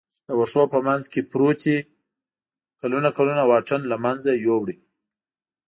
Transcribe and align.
د 0.27 0.29
وښو 0.39 0.63
په 0.73 0.79
منځ 0.87 1.03
کې 1.13 1.21
پروتې 1.31 1.77
کلونه 2.81 3.09
کلونه 3.17 3.41
واټن 3.49 3.81
له 3.91 3.97
منځه 4.05 4.31
یووړ. 4.45 4.67